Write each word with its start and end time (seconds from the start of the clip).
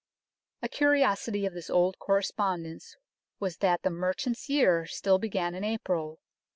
A 0.63 0.67
curiosity 0.67 1.45
of 1.45 1.53
this 1.53 1.69
old 1.69 1.99
correspondence 1.99 2.95
was 3.39 3.57
that 3.57 3.83
the 3.83 3.91
merchant's 3.91 4.49
year 4.49 4.87
still 4.87 5.19
began 5.19 5.53
in 5.53 5.63
April. 5.63 6.17